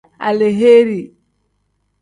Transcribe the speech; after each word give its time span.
Aleheeri. 0.27 1.01